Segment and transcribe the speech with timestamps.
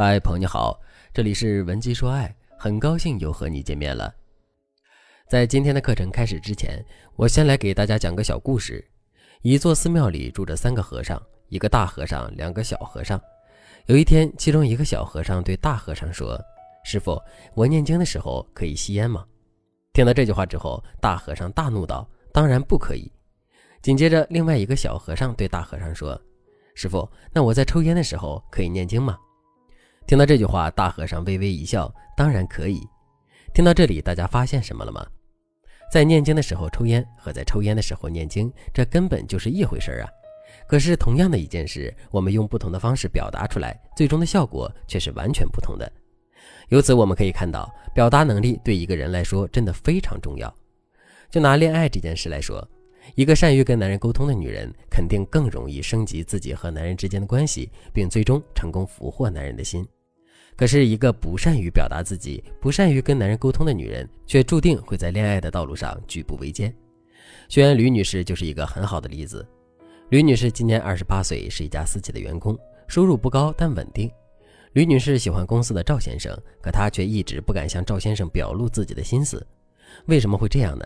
[0.00, 0.80] 嗨，朋友你好，
[1.12, 4.14] 这里是文姬说爱，很高兴又和你见面了。
[5.28, 6.80] 在今天的课程开始之前，
[7.16, 8.88] 我先来给大家讲个小故事。
[9.42, 13.20] 一座寺庙里住着三个和尚，一个大和尚，两个小和尚。
[13.86, 16.40] 有一天，其中一个小和尚对大和尚说
[16.86, 17.20] ：“师傅，
[17.56, 19.26] 我念经的时候可以吸烟吗？”
[19.92, 23.10] 听到这句话之后，大和尚大怒道：“当然不可以。”
[23.82, 26.16] 紧接着，另外一个小和尚对大和尚说
[26.76, 29.18] ：“师傅，那我在抽烟的时候可以念经吗？”
[30.08, 32.80] 听到这句话，大和尚微微一笑，当然可以。
[33.52, 35.06] 听到这里，大家发现什么了吗？
[35.92, 40.08] 在念经的时候抽烟和在抽烟的时候念经，这根本就是一回事儿啊。
[40.66, 45.92] 可是同样的一件事，我们用不同的方式表达出来，最终的效果却是完全不同的。
[46.70, 50.52] 由此我们可以看到，表达能力对一个人来说真的非常重要。
[51.30, 52.66] 就拿恋爱这件事来说，
[53.14, 59.86] 一个善于跟男人沟通的女人，肯定更容易升级自己和男人之间的关系，并最终成功俘获男人的心。
[60.58, 66.74] 可是，一个不善于表达自己、不善于跟男人沟通的女人，却注定会在恋爱的道路上举步维艰。
[67.48, 69.46] 学员吕女士就是一个很好的例子。
[70.08, 74.10] 吕女士今年二十八岁，是一家私企的员工，收入不高但稳定。
[74.72, 79.46] 吕女士喜欢公司的赵先生，可她却一直不敢向赵先生表露自己的心思。
[80.06, 80.84] 为什么会这样呢？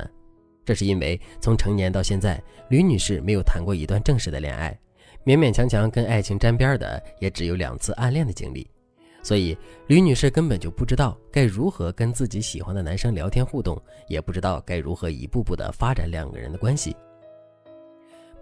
[0.67, 4.79] 这是因为从成年到现在，吕女士没有谈过一段正式的恋爱，
[5.25, 8.69] 勉勉强强跟爱情沾边的也只有两次暗恋的经历。
[9.23, 9.57] 所以，
[9.87, 16.97] 吕女士根本就不知道该如何跟自己喜欢的男生聊天互动，也不知道该如何一步步的发展两个人的关系。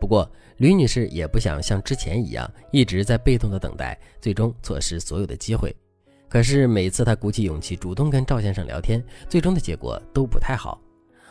[0.01, 5.75] 不过，吕女士也不想像之前一样一直在被动的等待，最终错失所有的机会。
[6.31, 10.81] 可是每次她鼓起勇气主动跟赵先生聊天，最终的结果都不太好。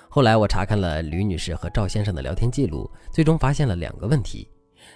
[0.07, 4.47] 后来我查看了吕女士和赵先生的聊天记录，最终发现了两个问题。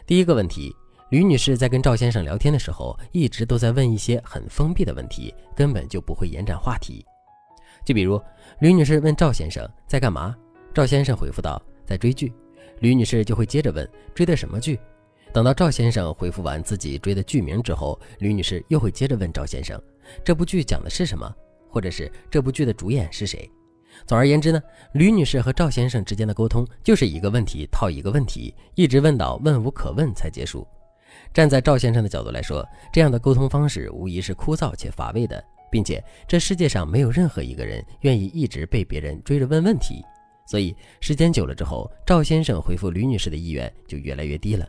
[0.06, 0.76] 第一个问题。
[1.14, 7.06] 吕女士在跟赵先生聊天的时候，一直都在问一些很封闭的问题，根本就不会延展话题。
[7.86, 8.20] 就比如，
[8.62, 10.36] 吕女士问赵先生在干嘛，
[10.74, 12.34] 赵先生回复道在追剧，
[12.80, 14.80] 吕女士就会接着问追的什么剧。
[15.32, 19.80] 等到赵先生回复完自己追的剧名之后，吕女士又会接着问赵先生
[20.26, 21.32] 这部剧讲的是什么，
[21.70, 23.48] 或者是这部剧的主演是谁。
[24.08, 24.60] 总而言之呢，
[24.94, 30.68] 吕女士和赵先生之间的沟通就是一个问题套一个问题，一直问到问无可问才结束。
[31.34, 40.04] 站在赵先生的角度来说，这样的沟通方式无疑是枯燥且乏味的，并且这世界上没有任何一个人愿意一直被别人追着问问题。
[40.46, 44.68] 所以时间久了之后，赵先生回复吕女士的意愿就越来越低了。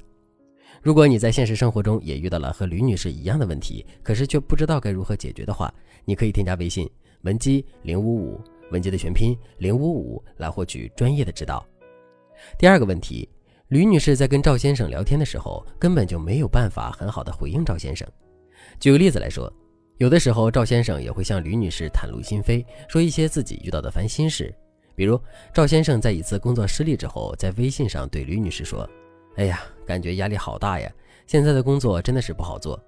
[0.80, 5.72] 如果你在现实生活中也遇到了和吕女士一样的问题，可是却不知道该如何解决的话，
[6.04, 6.88] 你可以添加微信
[7.22, 8.40] 文姬零五五，
[8.70, 11.66] 文姬的全拼零五五来获取专业的指导。
[12.58, 13.28] 第二个问题。
[13.68, 18.06] 吕女士在跟赵先生聊天的时候，根本就没有办法很好的回应赵先生。
[18.78, 19.50] 举个例子来说，
[19.96, 24.54] 有的时候赵先生也会向吕女士袒露心扉，说一些自己遇到的烦心事。
[24.94, 25.18] 比如，
[25.52, 28.88] 赵先生在一次工作失利之后，在微信上对吕女士说
[29.36, 30.92] ：“哎呀，感觉压力好大呀，
[31.26, 32.78] 现在的工作真的是不好做。”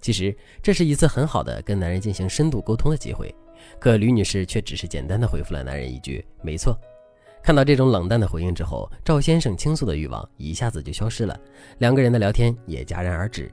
[0.00, 3.32] 其实这是一次很好的跟男人进行深度沟通的机会，
[3.78, 6.76] 可吕女士却只是简单的回复了男人一句：“没错。”
[7.46, 11.38] 看到这种冷淡的回应之后，赵先生倾诉的欲望一下子就消失了，
[11.78, 13.48] 两个人的聊天也戛然而止。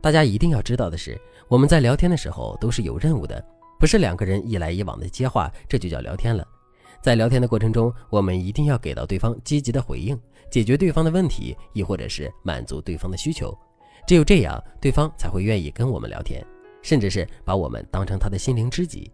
[0.00, 3.44] 大家一定要知道的是，我们在聊天的时候都是有任务的，
[3.78, 6.42] 不是两个人一来一往的接话，这就叫聊天了。
[7.02, 10.18] 在聊天的过程中，我们一定要给到对方积极的回应，
[10.50, 13.54] 解决对方的问题，亦或者是满足对方的需求。
[14.06, 16.42] 只有这样，对方才会愿意跟我们聊天，
[16.80, 19.12] 甚至是把我们当成他的心灵知己。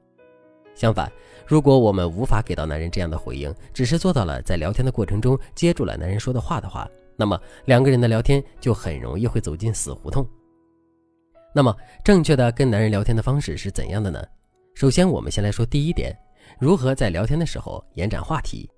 [0.74, 1.10] 相反，
[1.46, 10.26] 如果我们无法给到男人这样的回应，只是做到了在聊天的过程中接住了男人说的话的话，那么两个人的聊天就很容易会走进死胡同。
[11.54, 14.20] 那么，正确的跟男人聊天的方式是怎样的呢？
[14.74, 16.12] 首先，我们先来说第一点，
[16.58, 18.68] 如何在聊天的时候延展话题。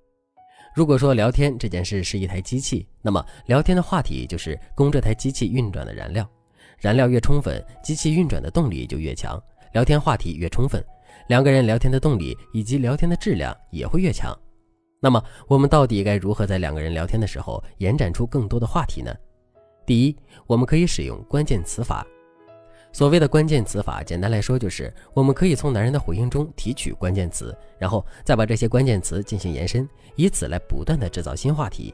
[0.75, 6.29] 如果说聊天这件事是一台机器，那么聊天的话题就是供这台机器运转的燃料，
[6.77, 9.41] 燃料越充分，机器运转的动力就越强，
[9.73, 10.79] 聊天话题越充分。
[11.27, 14.37] 两个人聊天的动力以及聊天的质量也会越强。
[14.99, 19.13] 那么，我们到底该如何在两个人聊天的时候延展出更多的话题呢？
[19.85, 20.15] 第一，
[20.47, 22.05] 我们可以使用关键词法。
[22.91, 31.93] 所谓的关键词法，简单来说就是我们可以从男人的回应中提取关键词，然后再把这些关键词进行延伸，以此来不断的制造新话题。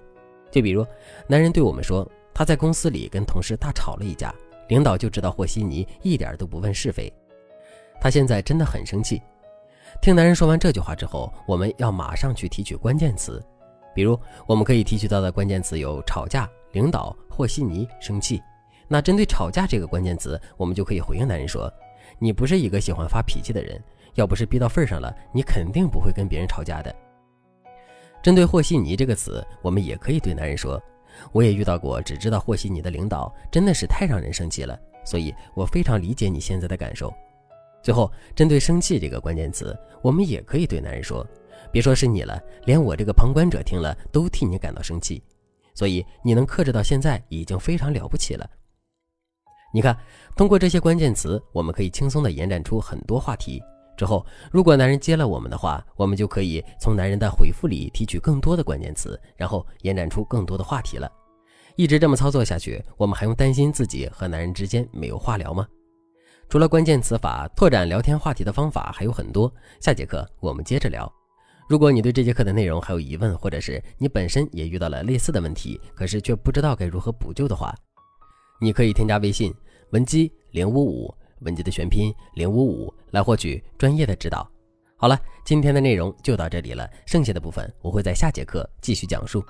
[0.50, 0.86] 就比如，
[1.28, 4.34] 男人对我们说他在公司里跟同事大吵了一架，
[4.70, 7.12] 领导就知道和稀泥，一点都不问是非。
[8.04, 9.22] 他现在真的很生气。
[10.02, 13.42] 听男人说完这句话之后，我们要马上去提取关键词，
[13.96, 18.44] 比如我们可以提取到的关键词有吵架、领导、和稀泥、生气。
[18.90, 21.72] 那针对吵架这个关键词，我们就可以回应男人说
[22.20, 23.82] ：“你不是一个喜欢发脾气的人，
[24.16, 26.94] 要不是逼到份上了，你肯定不会跟别人吵架的。”
[28.22, 30.78] 针对和稀泥这个词，我们也可以对男人说
[31.32, 37.10] ：“我也遇到过只知道和稀泥的领导，真的是太让人生气了，所以我非常理解你现在的感受。”
[37.84, 41.28] 最后，针对生气这个关键词，我们也可以对男人说
[41.70, 45.22] ：“别说是你了，连我这个旁观者听了都替你感到生气。”
[45.76, 48.50] 所以你能克制到现在已经非常了不起了。
[49.74, 49.98] 你看，
[50.36, 53.62] 通过这些关键词，我们可以轻松地延展出很多话题。
[53.98, 61.12] 之后，如果男人接了我们的话，我们就可以从男人的回复里提取更多的关键词，然后延展出更多的话题了。
[61.76, 65.68] 一直这么操作下去，我们还用担心自己和男人之间没有话聊吗？
[66.54, 69.52] 除了关键词法，拓展聊天话题的方法还有很多。
[69.80, 71.12] 下节课我们接着聊。
[71.68, 77.74] 如果你对这节课的内容还有疑问，或者是你本身也遇到了类似的问题，可是却不知道该如何补救的话，
[78.62, 79.52] 你可以添加微信
[79.94, 84.48] 文姬零五五，文姬的全拼零五五，来获取专业的指导。
[84.96, 89.44] 好了，今天的内容就到这里了，剩下的部分我会在下节课继续讲述。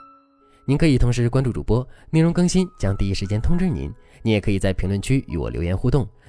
[0.65, 3.93] 您可以同时关注主播，内容更新将第一时间通知您。
[4.21, 6.07] 你也可以在评论区与我留言互动，